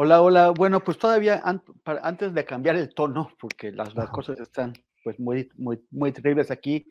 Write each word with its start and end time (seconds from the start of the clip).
Hola, 0.00 0.22
hola. 0.22 0.50
Bueno, 0.50 0.78
pues 0.84 0.96
todavía 0.96 1.40
an- 1.44 1.60
para- 1.82 2.00
antes 2.06 2.32
de 2.32 2.44
cambiar 2.44 2.76
el 2.76 2.94
tono, 2.94 3.32
porque 3.40 3.72
las, 3.72 3.96
las 3.96 4.08
cosas 4.10 4.38
están 4.38 4.72
pues 5.02 5.18
muy, 5.18 5.50
muy, 5.56 5.80
muy 5.90 6.12
terribles 6.12 6.52
aquí, 6.52 6.86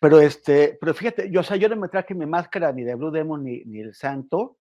pero 0.00 0.18
este, 0.18 0.78
pero 0.80 0.94
fíjate, 0.94 1.30
yo, 1.30 1.40
o 1.40 1.42
sea, 1.42 1.58
yo 1.58 1.68
no 1.68 1.76
me 1.76 1.88
traje 1.88 2.14
mi 2.14 2.24
máscara 2.24 2.72
ni 2.72 2.84
de 2.84 2.94
Blue 2.94 3.10
Demon 3.10 3.44
ni, 3.44 3.64
ni 3.66 3.80
el 3.80 3.94
Santo, 3.94 4.56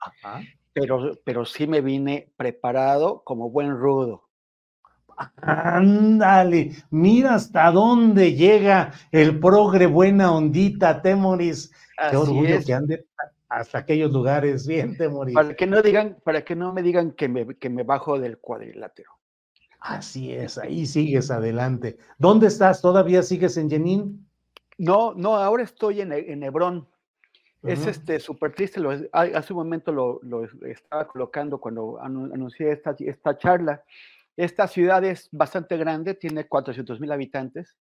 Ajá. 0.00 0.40
pero, 0.72 1.12
pero 1.26 1.44
sí 1.44 1.66
me 1.66 1.82
vine 1.82 2.32
preparado 2.38 3.22
como 3.22 3.50
buen 3.50 3.76
rudo. 3.76 4.30
Ándale, 5.42 6.70
mira 6.88 7.34
hasta 7.34 7.70
dónde 7.70 8.32
llega 8.32 8.92
el 9.12 9.38
progre 9.38 9.84
buena 9.84 10.32
ondita, 10.32 11.02
Temoris. 11.02 11.70
Qué 12.10 12.16
orgullo 12.16 12.56
es. 12.56 12.64
que 12.64 12.72
ande 12.72 13.06
hasta 13.48 13.78
aquellos 13.78 14.12
lugares. 14.12 14.66
Bien, 14.66 14.96
Temoris. 14.96 15.34
Para 15.34 15.54
que 15.54 15.66
no 15.66 15.82
digan, 15.82 16.18
para 16.24 16.44
que 16.44 16.56
no 16.56 16.72
me 16.72 16.82
digan 16.82 17.12
que 17.12 17.28
me, 17.28 17.56
que 17.56 17.70
me 17.70 17.82
bajo 17.82 18.18
del 18.18 18.38
cuadrilátero. 18.38 19.10
Así 19.80 20.32
es, 20.32 20.58
ahí 20.58 20.86
sigues 20.86 21.30
adelante. 21.30 21.98
¿Dónde 22.18 22.48
estás? 22.48 22.80
¿Todavía 22.82 23.22
sigues 23.22 23.56
en 23.56 23.70
Jenin? 23.70 24.26
No, 24.78 25.14
no, 25.14 25.36
ahora 25.36 25.62
estoy 25.62 26.00
en, 26.00 26.12
He- 26.12 26.32
en 26.32 26.42
Hebrón. 26.42 26.88
Es 27.62 27.84
este 27.86 28.20
súper 28.20 28.54
triste, 28.54 28.78
lo, 28.78 28.90
hace 29.12 29.52
un 29.52 29.56
momento 29.56 29.90
lo, 29.90 30.20
lo 30.22 30.44
es- 30.44 30.52
estaba 30.62 31.08
colocando 31.08 31.58
cuando 31.58 31.98
anu- 32.00 32.32
anuncié 32.32 32.70
esta, 32.70 32.94
esta 32.98 33.36
charla. 33.38 33.82
Esta 34.36 34.68
ciudad 34.68 35.02
es 35.04 35.28
bastante 35.32 35.76
grande, 35.76 36.14
tiene 36.14 36.46
400 36.46 37.00
mil 37.00 37.10
habitantes 37.10 37.76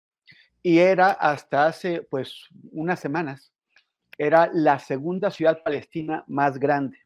y 0.61 0.77
era 0.79 1.11
hasta 1.11 1.65
hace 1.65 2.01
pues 2.03 2.45
unas 2.71 2.99
semanas, 2.99 3.51
era 4.17 4.49
la 4.53 4.79
segunda 4.79 5.31
ciudad 5.31 5.61
palestina 5.63 6.23
más 6.27 6.59
grande. 6.59 6.97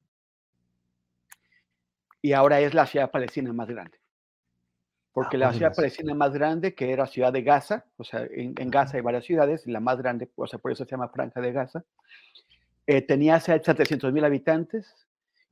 Y 2.21 2.33
ahora 2.33 2.59
es 2.59 2.73
la 2.73 2.85
ciudad 2.85 3.11
palestina 3.11 3.53
más 3.53 3.67
grande. 3.67 3.97
Porque 5.13 5.37
la 5.37 5.51
ciudad 5.51 5.73
palestina 5.75 6.13
más 6.13 6.31
grande, 6.31 6.75
que 6.75 6.91
era 6.91 7.07
ciudad 7.07 7.33
de 7.33 7.41
Gaza, 7.41 7.85
o 7.97 8.03
sea, 8.03 8.27
en, 8.29 8.53
en 8.55 8.69
Gaza 8.69 8.97
hay 8.97 9.01
varias 9.01 9.25
ciudades, 9.25 9.65
la 9.65 9.79
más 9.79 9.97
grande, 9.97 10.29
o 10.35 10.45
sea, 10.45 10.59
por 10.59 10.71
eso 10.71 10.85
se 10.85 10.91
llama 10.91 11.09
Franja 11.09 11.41
de 11.41 11.51
Gaza, 11.51 11.83
eh, 12.85 13.01
tenía 13.01 13.39
700 13.39 14.13
mil 14.13 14.23
habitantes 14.23 15.07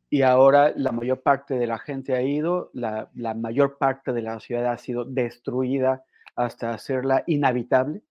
y 0.10 0.22
ahora 0.22 0.72
la 0.76 0.92
mayor 0.92 1.22
parte 1.22 1.56
de 1.56 1.68
la 1.68 1.80
gente 1.80 2.16
ha 2.16 2.22
ido, 2.22 2.70
la, 2.74 3.10
la 3.16 3.34
mayor 3.34 3.78
parte 3.78 4.14
de 4.14 4.22
la 4.22 4.40
ciudad 4.40 4.72
ha 4.72 4.78
sido 4.78 5.04
destruida 5.04 6.06
hasta 6.36 6.70
hacerla 6.70 7.24
inhabitable, 7.26 8.02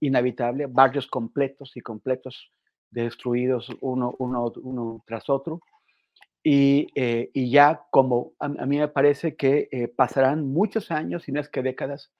inhabitable, 0.00 0.66
barrios 0.66 1.06
completos 1.06 1.76
y 1.76 1.80
completos 1.80 2.50
destruidos 2.90 3.70
uno, 3.80 5.02
tras 5.06 5.28
otro. 5.28 5.60
Y, 6.42 6.88
eh, 6.94 7.30
ya 7.34 7.86
como 7.90 8.32
a, 8.38 8.48
mí 8.48 8.78
me 8.78 8.88
parece 8.88 9.34
que 9.34 9.68
eh, 9.72 9.88
pasarán 9.88 10.46
muchos 10.52 10.90
años, 10.90 11.24
si 11.24 11.32
no 11.32 11.40
es 11.40 11.48
que 11.48 11.62
décadas, 11.62 12.12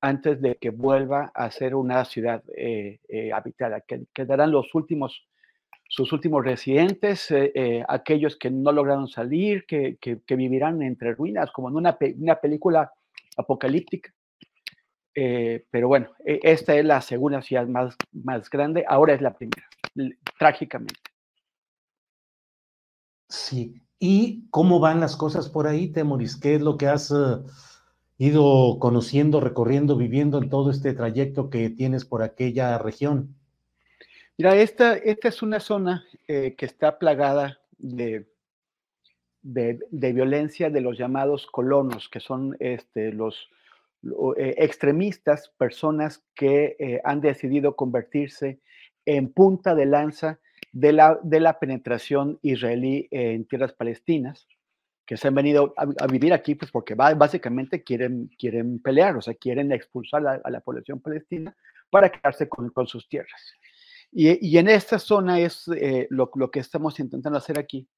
antes 0.00 0.40
de 0.40 0.56
que 0.56 0.70
vuelva 0.70 1.32
a 1.34 1.50
ser 1.50 1.74
una 1.74 2.04
ciudad 2.04 2.44
eh, 2.56 3.00
eh, 3.08 3.32
habitada, 3.32 3.80
que 3.80 4.04
quedarán 4.12 4.52
los 4.52 4.74
últimos 4.74 5.26
sus 5.86 6.12
últimos 6.12 6.44
residentes, 6.44 7.32
aquellos 7.86 8.36
que 8.36 8.50
no 8.50 8.72
lograron 8.72 9.06
salir, 9.06 9.64
que, 9.66 9.96
vivirán 10.28 10.82
entre 10.82 11.14
ruinas, 11.14 11.52
como 11.52 11.68
en 11.68 11.76
una 11.76 12.40
película 12.40 12.90
apocalíptica. 13.36 14.12
Eh, 15.14 15.64
pero 15.70 15.88
bueno, 15.88 16.10
e- 16.24 16.40
esta 16.42 16.74
es 16.74 16.84
la 16.84 17.00
segunda 17.00 17.40
ciudad 17.42 17.66
más, 17.66 17.96
más 18.12 18.50
grande, 18.50 18.84
ahora 18.88 19.14
es 19.14 19.20
la 19.20 19.34
primera, 19.34 19.66
trágicamente. 20.38 21.00
Sí. 23.28 23.80
¿Y 23.98 24.48
cómo 24.50 24.80
van 24.80 25.00
las 25.00 25.16
cosas 25.16 25.48
por 25.48 25.66
ahí, 25.66 25.88
Temoris? 25.88 26.36
¿Qué 26.36 26.56
es 26.56 26.62
lo 26.62 26.76
que 26.76 26.88
has 26.88 27.10
eh, 27.10 27.38
ido 28.18 28.78
conociendo, 28.78 29.40
recorriendo, 29.40 29.96
viviendo 29.96 30.38
en 30.38 30.50
todo 30.50 30.70
este 30.70 30.92
trayecto 30.94 31.48
que 31.48 31.70
tienes 31.70 32.04
por 32.04 32.22
aquella 32.22 32.76
región? 32.78 33.34
Mira, 34.36 34.56
esta, 34.56 34.94
esta 34.94 35.28
es 35.28 35.42
una 35.42 35.60
zona 35.60 36.04
eh, 36.26 36.54
que 36.56 36.66
está 36.66 36.98
plagada 36.98 37.60
de, 37.78 38.26
de, 39.42 39.78
de 39.90 40.12
violencia 40.12 40.70
de 40.70 40.80
los 40.80 40.98
llamados 40.98 41.46
colonos, 41.46 42.08
que 42.08 42.20
son 42.20 42.56
este, 42.58 43.12
los 43.12 43.36
lo- 43.36 43.54
eh, 44.36 44.54
extremistas, 44.58 45.52
personas 45.56 46.24
que 46.34 46.76
eh, 46.78 47.00
han 47.04 47.20
decidido 47.20 47.76
convertirse 47.76 48.60
en 49.06 49.32
punta 49.32 49.74
de 49.74 49.86
lanza 49.86 50.40
de 50.72 50.92
la, 50.92 51.18
de 51.22 51.40
la 51.40 51.58
penetración 51.58 52.38
israelí 52.42 53.08
en 53.10 53.44
tierras 53.46 53.72
palestinas, 53.72 54.48
que 55.06 55.16
se 55.16 55.28
han 55.28 55.34
venido 55.34 55.74
a, 55.76 55.86
a 56.00 56.06
vivir 56.06 56.32
aquí 56.32 56.54
pues 56.54 56.70
porque 56.70 56.94
básicamente 56.94 57.82
quieren, 57.82 58.30
quieren 58.38 58.80
pelear, 58.80 59.16
o 59.16 59.22
sea, 59.22 59.34
quieren 59.34 59.72
expulsar 59.72 60.26
a, 60.26 60.40
a 60.42 60.50
la 60.50 60.60
población 60.60 61.00
palestina 61.00 61.54
para 61.90 62.10
quedarse 62.10 62.48
con, 62.48 62.70
con 62.70 62.86
sus 62.86 63.08
tierras. 63.08 63.52
Y, 64.16 64.58
en 64.58 64.68
esta 64.68 65.00
zona 65.00 65.40
es 65.40 65.66
eh, 65.76 66.06
lo, 66.08 66.30
que 66.30 66.60
estamos 66.60 67.00
intentando 67.00 67.36
hacer 67.36 67.58
aquí, 67.58 67.88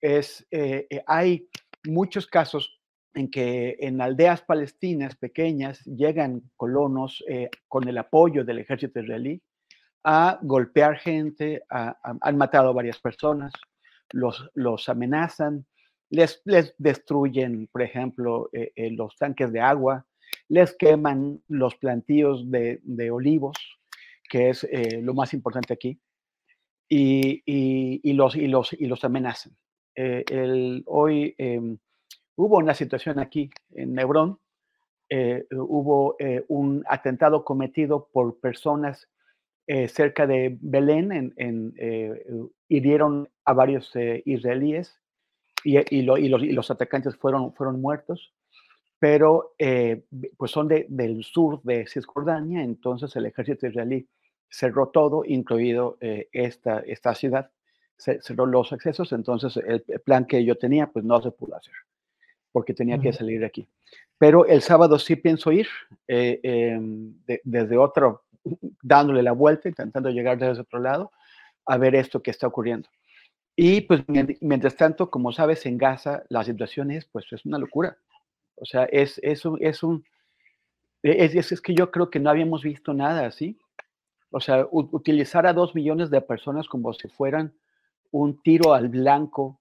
es, 0.00 0.46
eh, 0.52 0.86
eh, 0.88 1.02
hay 1.08 1.48
muchos 1.84 2.28
casos 2.28 2.75
en 3.16 3.30
que 3.30 3.76
en 3.80 4.00
aldeas 4.00 4.42
palestinas 4.42 5.16
pequeñas 5.16 5.82
llegan 5.84 6.42
colonos 6.56 7.24
con 7.66 7.88
el 7.88 7.98
apoyo 7.98 8.44
del 8.44 8.58
ejército 8.58 9.00
israelí 9.00 9.42
a 10.04 10.38
golpear 10.42 10.98
gente, 10.98 11.62
han 11.68 12.36
matado 12.36 12.68
a 12.68 12.72
varias 12.72 13.00
personas, 13.00 13.52
los, 14.12 14.48
los 14.54 14.88
amenazan, 14.88 15.66
les, 16.10 16.42
les 16.44 16.74
destruyen, 16.78 17.66
por 17.72 17.82
ejemplo, 17.82 18.48
los 18.76 19.16
tanques 19.16 19.50
de 19.50 19.60
agua, 19.60 20.06
les 20.48 20.76
queman 20.76 21.42
los 21.48 21.74
plantíos 21.76 22.50
de, 22.50 22.80
de 22.82 23.10
olivos, 23.10 23.56
que 24.28 24.50
es 24.50 24.64
eh, 24.64 25.00
lo 25.02 25.14
más 25.14 25.34
importante 25.34 25.72
aquí, 25.72 26.00
y, 26.88 27.42
y, 27.44 28.12
los, 28.12 28.36
y, 28.36 28.46
los, 28.46 28.72
y 28.72 28.86
los 28.86 29.04
amenazan. 29.04 29.56
Eh, 29.96 30.24
el, 30.30 30.82
hoy 30.86 31.34
em, 31.38 31.78
hubo 32.36 32.58
una 32.58 32.74
situación 32.74 33.18
aquí 33.18 33.50
en 33.72 33.98
Hebrón, 33.98 34.38
eh, 35.08 35.46
hubo 35.50 36.16
un 36.48 36.84
atentado 36.88 37.44
cometido 37.44 38.08
por 38.12 38.38
personas 38.38 39.08
cerca 39.88 40.26
de 40.26 40.56
Belén, 40.60 41.10
en, 41.10 41.34
en 41.36 42.50
hirieron 42.68 43.28
a 43.44 43.52
varios 43.52 43.92
israelíes 44.24 45.00
y, 45.64 45.78
y, 45.96 46.02
los, 46.02 46.18
y, 46.20 46.28
los, 46.28 46.70
atacantes 46.70 47.16
fueron, 47.16 47.52
fueron 47.54 47.80
muertos 47.80 48.32
pero 48.98 49.54
pues 50.36 50.50
son 50.50 50.68
de, 50.68 50.86
del 50.88 51.22
sur 51.24 51.60
de 51.62 51.86
Cisjordania, 51.86 52.62
entonces 52.62 53.14
el 53.16 53.26
ejército 53.26 53.66
israelí 53.66 54.08
cerró 54.48 54.88
todo, 54.88 55.24
incluido 55.24 55.98
eh, 56.00 56.28
esta, 56.32 56.80
esta 56.80 57.14
ciudad, 57.14 57.50
cerró 57.98 58.46
los 58.46 58.72
accesos, 58.72 59.12
entonces 59.12 59.56
el, 59.56 59.82
plan 60.04 60.26
que 60.26 60.44
yo 60.44 60.56
tenía 60.56 60.86
pues 60.86 61.04
no 61.04 61.20
se 61.20 61.30
pudo 61.30 61.56
hacer, 61.56 61.74
porque 62.56 62.72
tenía 62.72 62.98
que 62.98 63.12
salir 63.12 63.40
de 63.40 63.44
aquí. 63.44 63.68
Pero 64.16 64.46
el 64.46 64.62
sábado 64.62 64.98
sí 64.98 65.14
pienso 65.14 65.52
ir 65.52 65.68
eh, 66.08 66.40
em, 66.42 67.12
desde 67.44 67.76
otro, 67.76 68.22
dándole 68.82 69.22
la 69.22 69.32
vuelta, 69.32 69.68
intentando 69.68 70.08
llegar 70.08 70.38
desde 70.38 70.62
otro 70.62 70.78
lado, 70.78 71.12
a 71.66 71.76
ver 71.76 71.94
esto 71.94 72.22
que 72.22 72.30
está 72.30 72.46
ocurriendo. 72.46 72.88
Y 73.54 73.82
pues 73.82 74.04
mientras 74.40 74.74
tanto, 74.74 75.10
como 75.10 75.32
sabes, 75.32 75.66
en 75.66 75.76
Gaza 75.76 76.22
la 76.30 76.44
situación 76.44 76.90
es, 76.90 77.04
pues 77.04 77.26
es 77.30 77.44
una 77.44 77.58
locura. 77.58 77.98
O 78.54 78.64
sea, 78.64 78.84
es, 78.84 79.20
es, 79.22 79.44
un, 79.44 79.58
es 79.62 79.82
un, 79.82 80.02
es, 81.02 81.52
es, 81.52 81.60
que 81.60 81.74
yo 81.74 81.90
creo 81.90 82.08
que 82.08 82.20
no 82.20 82.30
habíamos 82.30 82.62
visto 82.62 82.94
nada 82.94 83.26
así. 83.26 83.58
O 84.30 84.40
sea, 84.40 84.66
utilizar 84.70 85.46
a 85.46 85.52
dos 85.52 85.74
millones 85.74 86.08
de 86.08 86.22
personas 86.22 86.68
como 86.68 86.94
si 86.94 87.06
fueran 87.08 87.52
un 88.12 88.40
tiro 88.40 88.72
al 88.72 88.88
blanco 88.88 89.60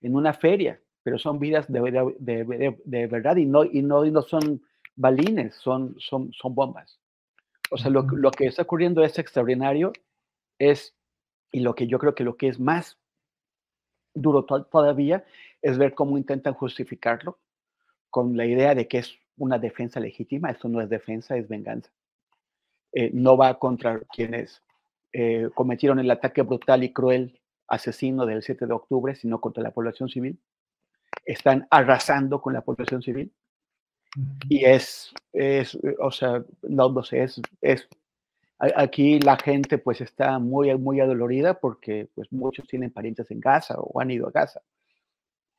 en 0.00 0.14
una 0.14 0.32
feria, 0.32 0.80
pero 1.06 1.20
son 1.20 1.38
vidas 1.38 1.68
de, 1.68 2.16
de, 2.18 3.06
verdad 3.06 3.36
y 3.36 3.46
no, 3.46 3.62
y 3.62 3.80
no, 3.80 4.04
y 4.04 4.10
no 4.10 4.22
son 4.22 4.60
balines, 4.96 5.54
son, 5.54 5.94
son, 6.00 6.32
son 6.32 6.52
bombas. 6.52 6.98
O 7.70 7.76
sea, 7.76 7.92
lo, 7.92 8.02
lo, 8.02 8.32
que 8.32 8.46
está 8.46 8.62
ocurriendo 8.62 9.04
es 9.04 9.16
extraordinario, 9.16 9.92
es, 10.58 10.96
y 11.52 11.60
lo 11.60 11.76
que 11.76 11.86
yo 11.86 12.00
creo 12.00 12.16
que 12.16 12.24
lo 12.24 12.36
que 12.36 12.48
es 12.48 12.58
más 12.58 12.98
duro 14.14 14.44
todavía 14.44 15.24
es 15.62 15.78
ver 15.78 15.94
cómo 15.94 16.18
intentan 16.18 16.54
justificarlo 16.54 17.38
con 18.10 18.36
la 18.36 18.44
idea 18.44 18.74
de 18.74 18.88
que 18.88 18.98
es 18.98 19.16
una 19.36 19.60
defensa 19.60 20.00
legítima, 20.00 20.50
eso 20.50 20.68
no 20.68 20.80
es 20.80 20.88
defensa, 20.88 21.36
es 21.36 21.46
venganza. 21.46 21.92
Eh, 22.90 23.12
no 23.14 23.36
va 23.36 23.60
contra 23.60 24.00
quienes 24.12 24.60
eh, 25.12 25.50
cometieron 25.54 26.00
el 26.00 26.10
ataque 26.10 26.42
brutal 26.42 26.82
y 26.82 26.92
cruel 26.92 27.40
asesino 27.68 28.26
del 28.26 28.42
7 28.42 28.66
de 28.66 28.72
octubre, 28.72 29.14
sino 29.14 29.40
contra 29.40 29.62
la 29.62 29.70
población 29.70 30.08
civil. 30.08 30.40
Están 31.24 31.66
arrasando 31.70 32.40
con 32.40 32.52
la 32.52 32.62
población 32.62 33.02
civil. 33.02 33.32
Y 34.48 34.64
es, 34.64 35.12
es 35.32 35.76
o 35.98 36.10
sea, 36.10 36.42
no, 36.62 36.88
no 36.88 37.02
sé, 37.02 37.22
es, 37.22 37.40
es, 37.60 37.86
aquí 38.58 39.20
la 39.20 39.36
gente 39.36 39.78
pues 39.78 40.00
está 40.00 40.38
muy, 40.38 40.74
muy 40.78 41.00
adolorida 41.00 41.60
porque 41.60 42.08
pues 42.14 42.32
muchos 42.32 42.66
tienen 42.66 42.90
parientes 42.90 43.30
en 43.30 43.40
Gaza 43.40 43.74
o 43.78 44.00
han 44.00 44.10
ido 44.10 44.26
a 44.28 44.30
Gaza. 44.30 44.60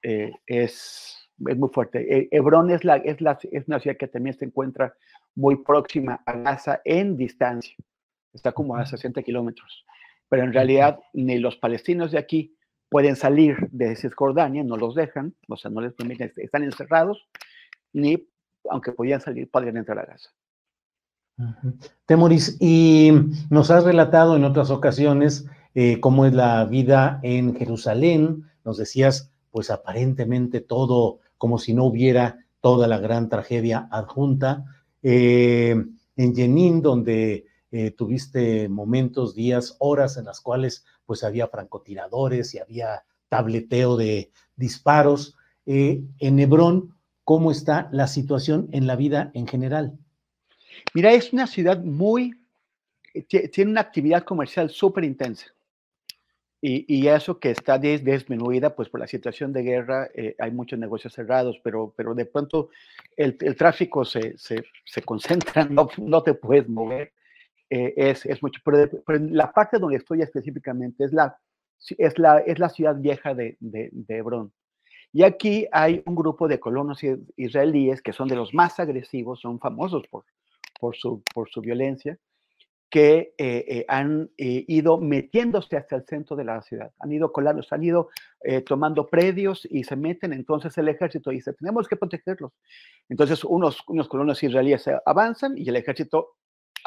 Eh, 0.01 0.31
es, 0.45 1.29
es 1.45 1.57
muy 1.57 1.69
fuerte. 1.69 2.27
Hebrón 2.31 2.71
es, 2.71 2.83
la, 2.83 2.97
es, 2.97 3.21
la, 3.21 3.37
es 3.51 3.67
una 3.67 3.79
ciudad 3.79 3.97
que 3.97 4.07
también 4.07 4.37
se 4.37 4.45
encuentra 4.45 4.95
muy 5.35 5.57
próxima 5.57 6.21
a 6.25 6.33
Gaza 6.33 6.81
en 6.83 7.15
distancia. 7.15 7.75
Está 8.33 8.51
como 8.51 8.75
a 8.75 8.85
60 8.85 9.21
kilómetros. 9.21 9.85
Pero 10.29 10.43
en 10.43 10.53
realidad 10.53 10.99
ni 11.13 11.37
los 11.37 11.57
palestinos 11.57 12.11
de 12.11 12.17
aquí 12.17 12.56
pueden 12.89 13.15
salir 13.15 13.57
de 13.71 13.95
Cisjordania, 13.95 14.63
no 14.63 14.77
los 14.77 14.95
dejan, 14.95 15.35
o 15.47 15.57
sea, 15.57 15.71
no 15.71 15.81
les 15.81 15.93
permiten, 15.93 16.31
están 16.35 16.63
encerrados, 16.63 17.27
ni 17.93 18.27
aunque 18.69 18.91
podían 18.91 19.21
salir, 19.21 19.49
podrían 19.49 19.77
entrar 19.77 19.99
a 19.99 20.05
Gaza. 20.05 20.29
Temoris, 22.05 22.57
y 22.59 23.11
nos 23.49 23.69
has 23.69 23.83
relatado 23.83 24.35
en 24.35 24.43
otras 24.43 24.71
ocasiones 24.71 25.45
eh, 25.75 25.99
cómo 25.99 26.25
es 26.25 26.33
la 26.33 26.65
vida 26.65 27.19
en 27.21 27.55
Jerusalén, 27.55 28.45
nos 28.65 28.77
decías, 28.77 29.31
pues 29.51 29.69
aparentemente 29.69 30.61
todo 30.61 31.19
como 31.37 31.59
si 31.59 31.73
no 31.73 31.85
hubiera 31.85 32.39
toda 32.61 32.87
la 32.87 32.97
gran 32.97 33.29
tragedia 33.29 33.87
adjunta, 33.91 34.65
eh, 35.03 35.75
en 36.15 36.35
Jenin, 36.35 36.81
donde 36.81 37.45
eh, 37.71 37.91
tuviste 37.91 38.69
momentos, 38.69 39.35
días, 39.35 39.75
horas 39.79 40.17
en 40.17 40.25
las 40.25 40.39
cuales 40.41 40.85
pues 41.05 41.23
había 41.23 41.47
francotiradores 41.47 42.53
y 42.53 42.59
había 42.59 43.03
tableteo 43.29 43.97
de 43.97 44.31
disparos. 44.55 45.35
Eh, 45.65 46.01
en 46.19 46.39
Hebrón, 46.39 46.95
¿cómo 47.23 47.51
está 47.51 47.89
la 47.91 48.07
situación 48.07 48.69
en 48.71 48.87
la 48.87 48.95
vida 48.95 49.31
en 49.33 49.47
general? 49.47 49.97
Mira, 50.93 51.11
es 51.11 51.33
una 51.33 51.47
ciudad 51.47 51.83
muy, 51.83 52.33
tiene 53.27 53.71
una 53.71 53.81
actividad 53.81 54.23
comercial 54.23 54.69
súper 54.69 55.03
intensa. 55.03 55.47
Y, 56.59 57.07
eso 57.07 57.39
que 57.39 57.51
está 57.51 57.77
disminuida, 57.77 58.75
pues 58.75 58.89
por 58.89 58.99
la 58.99 59.07
situación 59.07 59.53
de 59.53 59.61
guerra, 59.61 60.09
eh, 60.15 60.35
hay 60.39 60.49
muchos 60.49 60.79
negocios 60.79 61.13
cerrados, 61.13 61.59
pero, 61.63 61.93
pero 61.95 62.15
de 62.15 62.25
pronto 62.25 62.71
el, 63.15 63.37
tráfico 63.37 64.03
se, 64.03 64.35
se, 64.39 64.65
se, 64.83 65.01
concentra, 65.03 65.65
no, 65.69 65.87
no 65.97 66.23
te 66.23 66.33
puedes 66.33 66.67
mover, 66.67 67.13
eh, 67.69 67.93
es, 67.97 68.25
es, 68.25 68.41
mucho. 68.41 68.61
Pero, 68.63 68.89
la 69.29 69.51
parte 69.51 69.77
donde 69.77 69.97
estoy 69.97 70.21
específicamente 70.21 71.03
es 71.03 71.13
la, 71.13 71.37
es 71.97 72.17
la, 72.17 72.39
es 72.39 72.59
la 72.59 72.69
ciudad 72.69 72.95
vieja 72.95 73.33
de, 73.33 73.57
de, 73.59 73.89
de 73.91 74.17
Hebrón. 74.17 74.53
Y 75.13 75.23
aquí 75.23 75.67
hay 75.71 76.03
un 76.05 76.15
grupo 76.15 76.47
de 76.47 76.59
colonos 76.59 77.01
israelíes 77.35 78.01
que 78.01 78.13
son 78.13 78.27
de 78.27 78.35
los 78.35 78.53
más 78.53 78.79
agresivos, 78.79 79.41
son 79.41 79.59
famosos 79.59 80.07
por, 80.07 80.25
por, 80.79 80.95
su, 80.95 81.23
por 81.33 81.49
su 81.49 81.61
violencia 81.61 82.17
que 82.89 83.33
eh, 83.37 83.65
eh, 83.67 83.85
han 83.89 84.29
ido 84.37 84.97
metiéndose 84.97 85.75
hasta 85.75 85.97
el 85.97 86.05
centro 86.05 86.37
de 86.37 86.45
la 86.45 86.61
ciudad, 86.61 86.93
han 86.99 87.11
ido 87.11 87.33
colando, 87.33 87.61
han 87.69 87.83
ido 87.83 88.09
tomando 88.65 89.07
predios 89.07 89.67
y 89.69 89.83
se 89.83 89.97
meten, 89.97 90.31
entonces 90.31 90.77
el 90.77 90.87
ejército 90.87 91.31
dice, 91.31 91.51
tenemos 91.51 91.85
que 91.85 91.97
protegerlos. 91.97 92.53
Entonces 93.09 93.43
unos, 93.43 93.83
unos 93.87 94.07
colonos 94.07 94.41
israelíes 94.41 94.85
avanzan 95.05 95.57
y 95.57 95.67
el 95.67 95.75
ejército 95.75 96.37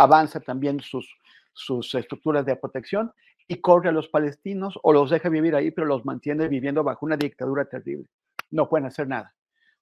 avanza 0.01 0.41
también 0.41 0.81
sus, 0.81 1.15
sus 1.53 1.95
estructuras 1.95 2.47
de 2.47 2.57
protección 2.57 3.13
y 3.47 3.57
corre 3.57 3.91
a 3.91 3.93
los 3.93 4.09
palestinos 4.09 4.79
o 4.83 4.93
los 4.93 5.11
deja 5.11 5.29
vivir 5.29 5.55
ahí, 5.55 5.71
pero 5.71 5.87
los 5.87 6.05
mantiene 6.07 6.49
viviendo 6.49 6.83
bajo 6.83 7.05
una 7.05 7.17
dictadura 7.17 7.67
terrible. 7.67 8.07
No 8.51 8.69
pueden 8.69 8.87
hacer 8.87 9.09
nada. 9.09 9.35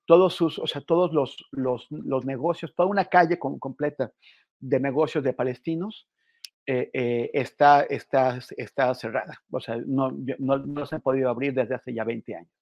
Todos 0.06 0.34
sus, 0.34 0.58
o 0.58 0.66
sea, 0.66 0.82
todos 0.82 1.12
los, 1.12 1.36
los, 1.52 1.86
los 1.90 2.24
negocios, 2.24 2.74
toda 2.74 2.88
una 2.88 3.04
calle 3.04 3.38
completa 3.38 4.10
de 4.58 4.80
negocios 4.80 5.22
de 5.22 5.34
palestinos 5.34 6.08
eh, 6.66 6.90
eh, 6.92 7.30
está, 7.32 7.82
está, 7.82 8.40
está 8.56 8.94
cerrada. 8.94 9.40
O 9.50 9.60
sea, 9.60 9.76
no, 9.86 10.10
no, 10.38 10.86
se 10.86 10.96
han 10.96 11.02
podido 11.02 11.28
abrir 11.28 11.54
desde 11.54 11.76
hace 11.76 11.94
ya 11.94 12.04
20 12.04 12.34
años. 12.34 12.52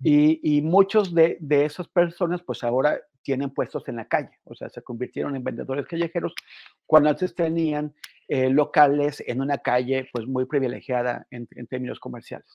Y, 0.00 0.56
y 0.56 0.60
muchos 0.62 1.14
de, 1.14 1.36
de, 1.40 1.66
esas 1.66 1.86
personas, 1.86 2.42
pues 2.42 2.64
ahora 2.64 2.98
tienen 3.24 3.50
puestos 3.50 3.88
en 3.88 3.96
la 3.96 4.06
calle, 4.06 4.38
o 4.44 4.54
sea, 4.54 4.68
se 4.68 4.82
convirtieron 4.82 5.34
en 5.34 5.42
vendedores 5.42 5.86
callejeros 5.86 6.34
cuando 6.86 7.10
antes 7.10 7.34
tenían 7.34 7.94
eh, 8.28 8.50
locales 8.50 9.22
en 9.26 9.40
una 9.40 9.58
calle, 9.58 10.08
pues 10.12 10.26
muy 10.26 10.44
privilegiada 10.44 11.26
en, 11.30 11.48
en 11.56 11.66
términos 11.66 11.98
comerciales. 11.98 12.52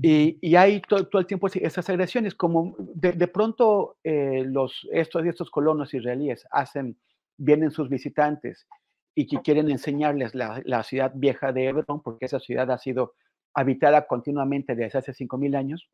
Y, 0.00 0.38
y, 0.42 0.54
hay 0.54 0.80
todo, 0.82 1.08
todo, 1.08 1.20
el 1.20 1.26
tiempo 1.26 1.48
esas 1.48 1.88
agresiones, 1.88 2.34
como 2.34 2.76
de, 2.78 3.12
de 3.12 3.26
pronto 3.26 3.96
los, 4.04 4.86
estos, 4.92 5.24
estos 5.24 5.50
colonos 5.50 5.92
israelíes 5.92 6.46
hacen 6.52 6.96
vienen 7.38 7.70
sus 7.70 7.88
visitantes 7.88 8.66
y 9.14 9.26
que 9.26 9.40
quieren 9.40 9.70
enseñarles 9.70 10.34
la, 10.34 10.82
ciudad 10.82 11.12
vieja 11.14 11.52
de 11.52 11.66
Hebron, 11.66 12.02
porque 12.02 12.26
esa 12.26 12.38
ciudad 12.38 12.70
ha 12.70 12.78
sido 12.78 13.14
habitada 13.54 14.06
continuamente 14.06 14.76
desde 14.76 14.98
hace 14.98 15.12
5.000 15.12 15.56
años, 15.56 15.88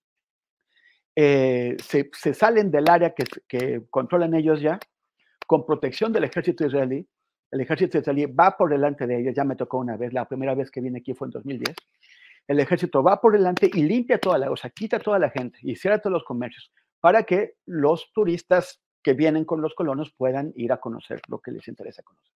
eh, 1.17 1.77
se, 1.83 2.35
salen 2.35 2.71
del 2.71 2.89
área 2.89 3.15
que, 3.15 3.25
que, 3.47 3.83
controlan 3.91 4.35
ellos 4.35 4.61
ya, 4.61 4.79
con 5.47 5.65
protección 5.67 6.13
del 6.13 6.25
ejército 6.25 6.67
israelí, 6.67 7.07
el 7.51 7.61
ejército 7.61 7.99
israelí 7.99 8.27
va 8.27 8.57
por 8.57 8.71
delante 8.71 9.07
de 9.07 9.21
ellos, 9.21 9.35
ya 9.35 9.45
me 9.45 9.57
tocó 9.57 9.79
una 9.79 9.97
vez, 9.97 10.13
la 10.13 10.27
primera 10.27 10.55
vez 10.55 10.71
que 10.71 10.81
vine 10.81 10.99
aquí 10.99 11.15
fue 11.15 11.29
en 11.29 11.33
2010, 11.33 11.77
el 12.49 12.61
ejército 12.61 13.03
va 13.03 13.21
por 13.21 13.33
delante 13.33 13.71
y 13.73 13.83
limpia 13.83 14.19
toda 14.19 14.39
la, 14.39 14.51
o 14.51 14.57
sea, 14.57 14.71
quita 14.71 14.99
toda 14.99 15.19
la 15.19 15.31
gente 15.31 15.59
y 15.63 15.77
cierra 15.77 15.99
todos 15.99 16.13
los 16.13 16.25
comercios 16.25 16.73
para 17.01 17.23
que 17.25 17.57
los 17.67 18.11
turistas 18.13 18.81
que 19.03 19.13
vienen 19.13 19.45
con 19.45 19.61
los 19.61 19.75
colonos 19.75 20.13
puedan 20.17 20.53
ir 20.57 20.73
a 20.73 20.79
conocer 20.79 21.21
lo 21.29 21.39
que 21.39 21.53
les 21.53 21.69
interesa 21.69 22.03
conocer. 22.03 22.33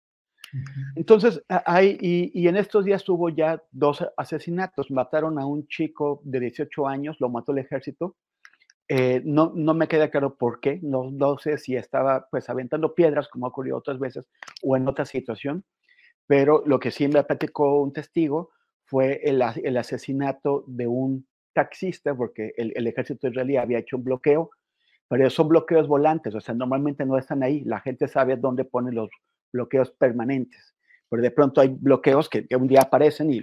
Entonces, 0.96 1.44
hay, 1.48 1.98
y, 2.00 2.48
en 2.48 2.58
estos 2.58 2.86
días 2.86 3.08
hubo 3.10 3.30
ya 3.30 3.64
dos 3.72 4.06
asesinatos. 4.18 4.92
Mataron 4.92 5.40
a 5.40 5.46
un 5.46 5.68
chico 5.68 6.22
de 6.24 6.40
18 6.40 6.88
años, 6.88 7.18
lo 7.20 7.30
mató 7.30 7.52
el 7.52 7.60
ejército. 7.60 8.16
Eh, 8.90 9.22
no, 9.26 9.52
no 9.54 9.74
me 9.74 9.88
queda 9.88 10.10
claro 10.10 10.36
por 10.36 10.60
qué. 10.60 10.80
No, 10.82 11.12
no 11.12 11.38
sé 11.38 11.58
si 11.58 11.76
estaba 11.76 12.28
pues 12.30 12.50
aventando 12.50 12.96
piedras, 12.96 13.28
como 13.28 13.46
ha 13.46 13.50
ocurrido 13.50 13.78
otras 13.78 14.00
veces, 14.00 14.28
o 14.64 14.78
en 14.78 14.88
otra 14.88 15.06
situación. 15.06 15.64
Pero 16.26 16.64
lo 16.66 16.80
que 16.80 16.92
sí 16.92 17.08
me 17.08 17.24
platicó 17.24 17.82
un 17.82 17.94
testigo 17.94 18.52
fue 18.86 19.22
el, 19.24 19.42
el 19.64 19.78
asesinato 19.78 20.64
de 20.68 20.88
un 20.88 21.28
taxista, 21.54 22.16
porque 22.16 22.54
el, 22.58 22.74
el, 22.76 22.88
ejército 22.88 23.28
israelí 23.28 23.58
había 23.58 23.80
hecho 23.80 23.98
un 23.98 24.04
bloqueo, 24.04 24.52
pero 25.10 25.30
son 25.30 25.48
bloqueos 25.48 25.88
volantes, 25.88 26.36
o 26.36 26.42
sea, 26.42 26.54
normalmente 26.54 27.06
no 27.06 27.18
están 27.18 27.44
ahí. 27.44 27.64
La 27.66 27.80
gente 27.80 28.08
sabe 28.08 28.36
dónde 28.36 28.66
pone 28.66 28.92
los 28.92 29.10
bloqueos 29.52 29.92
permanentes. 29.92 30.76
Pero 31.10 31.24
de 31.24 31.32
pronto 31.32 31.62
hay 31.62 31.70
bloqueos 31.70 32.30
que, 32.30 32.46
un 32.56 32.68
día 32.68 32.82
aparecen 32.82 33.32
y, 33.32 33.42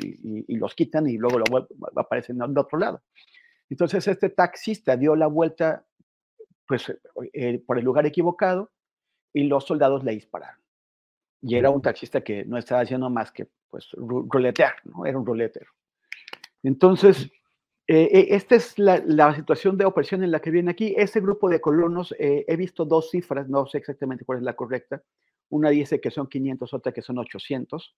los 0.56 0.74
quitan 0.74 1.08
y 1.08 1.16
luego 1.16 1.38
aparecen 1.96 2.38
de 2.38 2.60
otro 2.60 2.78
lado. 2.78 3.02
Entonces 3.74 4.06
este 4.06 4.28
taxista 4.28 4.96
dio 4.96 5.16
la 5.16 5.26
vuelta 5.26 5.84
pues, 6.64 6.96
eh, 7.32 7.58
por 7.66 7.76
el 7.76 7.84
lugar 7.84 8.06
equivocado 8.06 8.70
y 9.32 9.48
los 9.48 9.64
soldados 9.64 10.04
le 10.04 10.12
dispararon. 10.12 10.62
Y 11.42 11.56
era 11.56 11.70
un 11.70 11.82
taxista 11.82 12.20
que 12.20 12.44
no 12.44 12.56
estaba 12.56 12.82
haciendo 12.82 13.10
más 13.10 13.32
que 13.32 13.48
pues 13.68 13.90
ruletear, 13.96 14.76
¿no? 14.84 15.04
Era 15.04 15.18
un 15.18 15.26
ruletero. 15.26 15.72
Entonces, 16.62 17.32
eh, 17.88 18.08
eh, 18.12 18.26
esta 18.30 18.54
es 18.54 18.78
la, 18.78 19.34
situación 19.34 19.76
de 19.76 19.86
opresión 19.86 20.22
en 20.22 20.30
la 20.30 20.38
que 20.38 20.52
viene 20.52 20.70
aquí. 20.70 20.94
Este 20.96 21.20
grupo 21.20 21.48
de 21.48 21.60
colonos, 21.60 22.14
he 22.16 22.56
visto 22.56 22.84
dos 22.84 23.10
cifras, 23.10 23.48
no 23.48 23.66
sé 23.66 23.78
exactamente 23.78 24.24
cuál 24.24 24.38
es 24.38 24.44
la 24.44 24.54
correcta, 24.54 25.02
una 25.48 25.70
dice 25.70 26.00
que 26.00 26.12
son 26.12 26.28
500, 26.28 26.72
otra 26.72 26.92
que 26.92 27.02
son 27.02 27.18
800, 27.18 27.96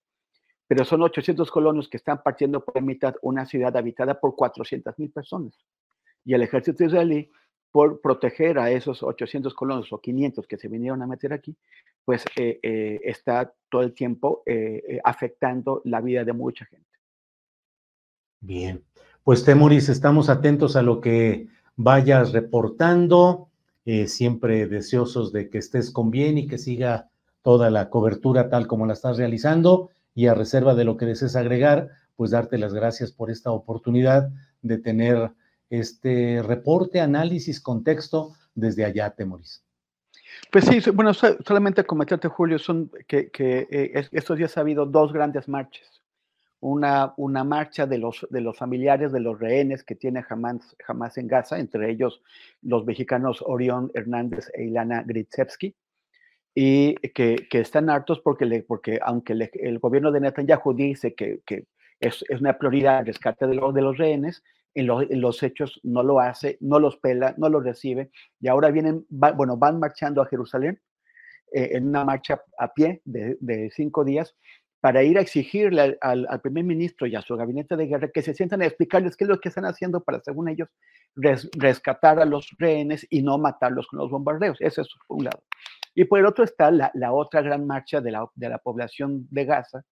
pero 0.67 0.83
son 0.83 1.01
800 1.01 1.49
colonos 1.49 1.87
que 1.87 1.97
están 1.97 2.21
partiendo 2.21 2.63
por 2.63 2.81
mitad 2.81 3.15
una 3.21 3.45
ciudad 3.45 3.75
habitada 3.77 4.19
por 4.19 4.35
400 4.35 4.99
mil 4.99 5.11
personas. 5.11 5.53
Y 6.25 6.33
el 6.33 6.41
ejército 6.41 6.83
israelí, 6.83 7.31
por 7.71 8.01
proteger 8.01 8.59
a 8.59 8.71
esos 8.71 9.01
800 9.01 9.53
colonos 9.53 9.91
o 9.93 10.01
500 10.01 10.45
que 10.45 10.57
se 10.57 10.67
vinieron 10.67 11.01
a 11.01 11.07
meter 11.07 11.31
aquí, 11.31 11.55
pues 12.03 12.25
eh, 12.35 12.59
eh, 12.61 12.99
está 13.03 13.53
todo 13.69 13.81
el 13.81 13.93
tiempo 13.93 14.43
eh, 14.45 14.99
afectando 15.03 15.81
la 15.85 16.01
vida 16.01 16.23
de 16.23 16.33
mucha 16.33 16.65
gente. 16.65 16.85
Bien, 18.39 18.83
pues 19.23 19.43
Temuris, 19.43 19.89
estamos 19.89 20.29
atentos 20.29 20.75
a 20.75 20.81
lo 20.81 21.01
que 21.01 21.47
vayas 21.75 22.33
reportando, 22.33 23.49
siempre 24.05 24.67
deseosos 24.67 25.31
de 25.31 25.49
que 25.49 25.59
estés 25.59 25.91
con 25.91 26.11
bien 26.11 26.37
y 26.37 26.47
que 26.47 26.57
siga 26.57 27.09
toda 27.41 27.69
la 27.69 27.89
cobertura 27.89 28.49
tal 28.49 28.67
como 28.67 28.85
la 28.85 28.93
estás 28.93 29.17
realizando 29.17 29.91
y 30.17 30.25
a 30.25 30.33
reserva 30.33 30.73
de 30.73 30.83
lo 30.83 30.97
que 30.97 31.05
desees 31.05 31.35
agregar, 31.35 31.91
pues 32.15 32.31
darte 32.31 32.57
las 32.57 32.73
gracias 32.73 33.11
por 33.11 33.29
esta 33.29 33.51
oportunidad 33.51 34.31
de 34.63 34.79
tener 34.79 35.31
este 35.69 36.41
reporte, 36.41 36.99
análisis, 36.99 37.61
contexto 37.61 38.33
desde 38.55 38.83
allá, 38.83 39.11
Temoris. 39.11 39.63
Pues 40.51 40.65
sí, 40.65 40.79
bueno, 40.89 41.13
solamente 41.13 41.83
comentarte, 41.83 42.29
Julio, 42.29 42.57
son 42.57 42.89
que, 43.07 43.29
eh, 43.37 44.07
estos 44.11 44.39
días 44.39 44.57
ha 44.57 44.61
habido 44.61 44.87
dos 44.87 45.13
grandes 45.13 45.47
marchas. 45.47 46.01
Una, 46.61 47.13
una 47.17 47.43
marcha 47.43 47.85
de 47.85 47.99
los, 47.99 48.25
de 48.31 48.41
los 48.41 48.57
familiares 48.57 49.11
de 49.11 49.19
los 49.19 49.39
rehenes 49.39 49.83
que 49.83 49.93
tiene 49.93 50.23
jamás, 50.23 50.75
jamás 50.83 51.19
en 51.19 51.27
Gaza, 51.27 51.59
entre 51.59 51.91
ellos 51.91 52.23
los 52.63 52.85
mexicanos 52.85 53.43
Orión 53.45 53.91
Hernández 53.93 54.49
e 54.55 54.63
Ilana 54.63 55.03
Gritsevsky, 55.03 55.75
y 56.59 56.95
que, 57.09 57.47
están 57.51 57.87
hartos 57.87 58.19
porque, 58.19 58.65
porque 58.67 58.97
aunque 59.03 59.33
el 59.53 59.77
gobierno 59.77 60.11
de 60.11 60.21
Netanyahu 60.21 60.73
dice 60.73 61.13
que, 61.13 61.41
que 61.45 61.67
es, 61.99 62.23
una 62.31 62.57
prioridad 62.57 63.01
el 63.01 63.05
rescate 63.05 63.45
de, 63.45 63.53
de 63.53 63.81
los 63.83 63.95
rehenes, 63.95 64.43
en, 64.73 64.89
en, 64.89 65.21
los 65.21 65.43
hechos 65.43 65.79
no 65.83 66.01
lo 66.01 66.19
hace, 66.19 66.57
no 66.59 66.79
los 66.79 66.97
pela, 66.97 67.35
no 67.37 67.47
los 67.49 67.63
recibe, 67.63 68.09
y 68.39 68.47
ahora 68.47 68.71
vienen, 68.71 69.05
bueno, 69.07 69.55
van 69.55 69.79
marchando 69.79 70.19
a 70.19 70.25
Jerusalén 70.25 70.81
eh, 71.53 71.73
en 71.73 71.89
una 71.89 72.03
marcha 72.03 72.41
a 72.57 72.73
pie 72.73 73.03
de, 73.05 73.69
cinco 73.75 74.03
días 74.03 74.35
para 74.81 75.03
ir 75.03 75.19
a 75.19 75.21
exigirle 75.21 75.99
al, 76.01 76.25
al, 76.27 76.41
primer 76.41 76.63
ministro 76.63 77.05
y 77.05 77.15
a 77.15 77.21
su 77.21 77.35
gabinete 77.37 77.75
de 77.75 77.85
guerra 77.85 78.09
que 78.11 78.23
se 78.23 78.33
sientan 78.33 78.63
a 78.63 78.65
explicarles 78.65 79.15
qué 79.15 79.25
es 79.25 79.29
lo 79.29 79.39
que 79.39 79.49
están 79.49 79.65
haciendo 79.65 80.03
para, 80.03 80.21
según 80.21 80.49
ellos, 80.49 80.69
rescatar 81.15 82.19
a 82.19 82.25
los 82.25 82.49
rehenes 82.57 83.05
y 83.11 83.21
no 83.21 83.37
matarlos 83.37 83.85
con 83.85 83.99
los 83.99 84.09
bombardeos. 84.09 84.57
Eso 84.59 84.81
es 84.81 84.87
un 85.07 85.25
lado. 85.25 85.43
Y 85.99 86.05
por 86.05 86.19
el 86.19 86.27
otro 86.27 86.43
está 86.43 86.69
la, 86.69 87.11
otra 87.11 87.41
gran 87.41 87.65
marcha 87.65 88.01
de 88.01 88.11
la, 88.11 88.29
de 88.35 88.49
la, 88.49 88.59
población 88.59 89.27
de 89.31 89.45
Gaza, 89.45 89.83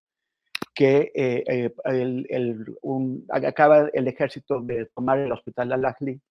que 0.75 1.11
eh, 1.15 1.73
eh, 1.83 2.53
acaba 3.31 3.89
el 3.91 4.07
ejército 4.07 4.61
de 4.61 4.85
tomar 4.93 5.17
el 5.17 5.31
hospital 5.31 5.71
Al-Ahli 5.71 6.21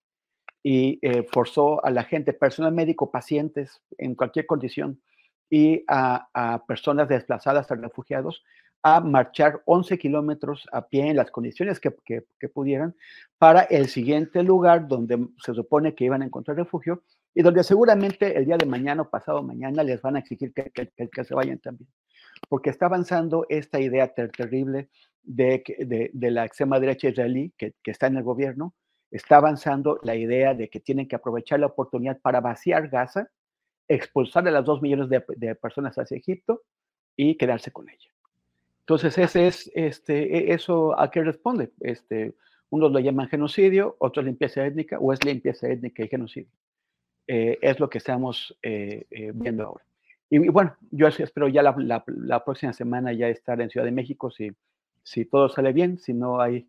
y 0.63 1.01
eh, 1.03 1.27
forzó 1.33 1.85
a 1.85 1.91
la 1.91 2.05
gente, 2.05 2.33
personal 2.33 2.73
médico, 2.73 3.11
pacientes 3.11 3.83
en 3.99 4.15
cualquier 4.15 4.47
condición 4.47 5.03
y 5.51 5.83
a, 5.89 6.63
personas 6.69 7.09
desplazadas, 7.09 7.69
a 7.69 7.75
refugiados, 7.75 8.45
a 8.87 9.01
marchar 9.01 9.63
11 9.65 9.99
kilómetros 9.99 10.69
a 10.71 10.87
pie 10.87 11.09
en 11.09 11.17
las 11.17 11.31
condiciones 11.31 11.81
que, 11.81 11.91
pudieran 12.53 12.95
para 13.39 13.63
el 13.63 13.89
siguiente 13.89 14.43
lugar 14.43 14.87
donde 14.87 15.27
se 15.39 15.55
supone 15.55 15.95
que 15.95 16.05
iban 16.05 16.21
a 16.21 16.27
encontrar 16.27 16.59
refugio 16.59 17.03
y 17.35 17.41
donde 17.41 17.65
seguramente 17.65 18.37
el 18.37 18.45
día 18.45 18.59
de 18.59 18.67
mañana 18.67 19.01
o 19.01 19.09
pasado 19.09 19.43
mañana 19.43 19.83
les 19.83 20.03
van 20.03 20.17
a 20.17 20.19
exigir 20.19 20.53
que, 20.53 21.25
se 21.25 21.35
vayan 21.35 21.59
también. 21.61 21.89
Porque 22.47 22.69
está 22.69 22.85
avanzando 22.85 23.47
esta 23.49 23.81
idea 23.81 24.13
terrible 24.13 24.91
de, 25.23 25.65
de, 26.13 26.31
la 26.31 26.45
extrema 26.45 26.79
derecha 26.79 27.09
israelí 27.09 27.55
que, 27.57 27.73
que, 27.83 27.91
está 27.91 28.09
en 28.09 28.19
el 28.19 28.23
gobierno, 28.23 28.75
está 29.11 29.39
avanzando 29.39 29.99
la 30.03 30.15
idea 30.15 30.53
de 30.53 30.69
que 30.69 30.81
tienen 30.81 31.09
que 31.09 31.17
aprovechar 31.17 31.59
la 31.59 31.69
oportunidad 31.69 32.21
para 32.21 32.43
vaciar 32.43 32.89
Gaza, 32.89 33.31
expulsar 33.89 34.47
a 34.47 34.51
las 34.51 34.65
dos 34.67 34.83
millones 34.83 35.09
de, 35.09 35.25
de 35.37 35.55
personas 35.55 35.97
hacia 35.97 36.19
Egipto 36.19 36.61
y 37.17 37.39
quedarse 37.39 37.73
con 37.73 37.89
ella. 37.89 38.14
Entonces, 38.85 39.17
ese 39.17 39.47
es, 39.47 39.71
este, 39.75 40.37
e, 40.37 40.53
eso 40.53 40.99
a 40.99 41.11
qué 41.11 41.23
responde. 41.23 41.73
Este, 41.81 42.35
unos 42.69 42.93
lo 42.93 42.99
llaman 42.99 43.29
genocidio, 43.29 43.97
otros 43.99 44.27
limpieza 44.27 44.67
étnica, 44.67 44.99
o 44.99 45.13
es 45.13 45.25
limpieza 45.25 45.69
étnica 45.69 46.05
y 46.05 46.09
genocidio. 46.09 46.51
Eh, 47.27 47.59
es 47.63 47.81
lo 47.81 47.89
que 47.89 47.97
estamos 47.97 48.55
eh, 48.63 49.07
eh, 49.11 49.33
viendo 49.35 49.65
ahora. 49.65 49.85
Y, 50.29 50.49
bueno, 50.49 50.77
yo 50.91 51.07
espero 51.07 51.49
ya 51.49 51.63
la, 51.63 52.45
próxima 52.45 52.75
semana 52.75 53.13
ya 53.15 53.29
estar 53.29 53.59
en 53.63 53.71
Ciudad 53.71 53.87
de 53.87 53.93
México, 53.93 54.31
si, 54.31 54.53
si 55.03 55.25
todo 55.25 55.49
sale 55.49 55.73
bien, 55.73 55.97
si 55.99 56.13
no 56.13 56.41
hay 56.41 56.67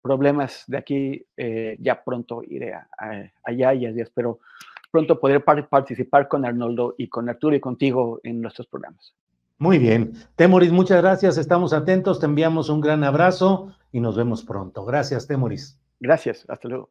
problemas 0.00 0.64
de 0.68 0.78
aquí, 0.78 1.26
ya 1.80 2.02
pronto 2.04 2.42
iré 2.44 2.74
allá 3.42 3.74
y 3.74 3.86
espero 4.00 4.38
pronto 4.90 5.18
poder 5.18 5.44
participar 5.44 6.28
con 6.28 6.44
Arnoldo 6.44 6.94
y 6.96 7.08
con 7.08 7.28
Arturo 7.28 7.56
y 7.56 7.60
contigo 7.60 8.20
en 8.22 8.40
nuestros 8.40 8.68
programas. 8.68 9.14
Muy 9.58 9.78
bien. 9.78 10.12
Temoris, 10.36 10.70
muchas 10.70 11.02
gracias. 11.02 11.36
Estamos 11.36 11.72
atentos. 11.72 12.20
Te 12.20 12.26
enviamos 12.26 12.68
un 12.68 12.80
gran 12.80 13.02
abrazo 13.02 13.74
y 13.90 14.00
nos 14.00 14.16
vemos 14.16 14.44
pronto. 14.44 14.84
Gracias, 14.84 15.26
Temoris. 15.26 15.80
Gracias. 16.00 16.44
Hasta 16.48 16.68
luego. 16.68 16.90